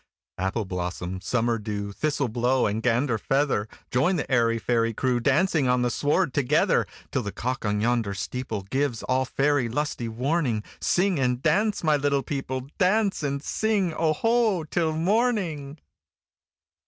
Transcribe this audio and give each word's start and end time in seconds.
Appleblossom, 0.39 1.21
Summerdew, 1.21 1.93
Thistleblow, 1.93 2.67
and 2.67 2.81
Ganderfeather! 2.81 3.67
Join 3.91 4.15
the 4.15 4.31
airy 4.31 4.57
fairy 4.57 4.95
crewDancing 4.95 5.69
on 5.71 5.83
the 5.83 5.91
sward 5.91 6.33
together! 6.33 6.87
Till 7.11 7.21
the 7.21 7.31
cock 7.31 7.65
on 7.65 7.81
yonder 7.81 8.15
steepleGives 8.15 9.03
all 9.07 9.25
faery 9.25 9.69
lusty 9.69 10.07
warning, 10.09 10.63
Sing 10.79 11.19
and 11.19 11.39
dance, 11.43 11.83
my 11.83 11.97
little 11.97 12.23
people,—Dance 12.23 13.21
and 13.21 13.43
sing 13.43 13.93
"Oho" 13.95 14.63
till 14.63 14.93
morning! 14.93 15.77